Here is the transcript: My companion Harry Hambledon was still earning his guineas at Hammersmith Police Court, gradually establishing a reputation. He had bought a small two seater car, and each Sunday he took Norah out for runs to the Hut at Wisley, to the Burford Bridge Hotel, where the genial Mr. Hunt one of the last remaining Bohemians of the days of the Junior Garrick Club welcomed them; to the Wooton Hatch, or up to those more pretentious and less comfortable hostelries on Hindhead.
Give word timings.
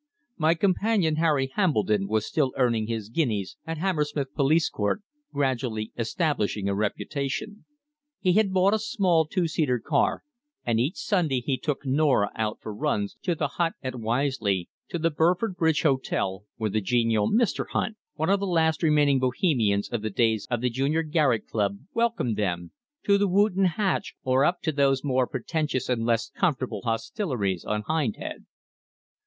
My 0.35 0.55
companion 0.55 1.17
Harry 1.17 1.45
Hambledon 1.53 2.07
was 2.07 2.25
still 2.25 2.53
earning 2.57 2.87
his 2.87 3.07
guineas 3.07 3.57
at 3.67 3.77
Hammersmith 3.77 4.33
Police 4.33 4.67
Court, 4.67 5.03
gradually 5.31 5.91
establishing 5.95 6.67
a 6.67 6.73
reputation. 6.73 7.65
He 8.19 8.33
had 8.33 8.51
bought 8.51 8.73
a 8.73 8.79
small 8.79 9.27
two 9.27 9.47
seater 9.47 9.77
car, 9.77 10.23
and 10.65 10.79
each 10.79 10.95
Sunday 10.95 11.39
he 11.39 11.55
took 11.55 11.85
Norah 11.85 12.31
out 12.33 12.57
for 12.61 12.73
runs 12.73 13.15
to 13.21 13.35
the 13.35 13.47
Hut 13.47 13.73
at 13.83 13.93
Wisley, 13.93 14.69
to 14.89 14.97
the 14.97 15.11
Burford 15.11 15.55
Bridge 15.55 15.83
Hotel, 15.83 16.45
where 16.57 16.71
the 16.71 16.81
genial 16.81 17.31
Mr. 17.31 17.65
Hunt 17.69 17.95
one 18.15 18.31
of 18.31 18.39
the 18.39 18.47
last 18.47 18.81
remaining 18.81 19.19
Bohemians 19.19 19.87
of 19.89 20.01
the 20.01 20.09
days 20.09 20.47
of 20.49 20.61
the 20.61 20.71
Junior 20.71 21.03
Garrick 21.03 21.47
Club 21.47 21.77
welcomed 21.93 22.37
them; 22.37 22.71
to 23.05 23.19
the 23.19 23.27
Wooton 23.29 23.65
Hatch, 23.75 24.15
or 24.23 24.45
up 24.45 24.61
to 24.63 24.71
those 24.71 25.03
more 25.03 25.27
pretentious 25.27 25.89
and 25.89 26.03
less 26.03 26.31
comfortable 26.31 26.81
hostelries 26.85 27.63
on 27.63 27.83
Hindhead. 27.83 28.47